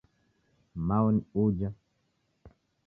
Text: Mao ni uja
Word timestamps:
Mao 0.87 1.11
ni 1.19 1.21
uja 1.45 1.69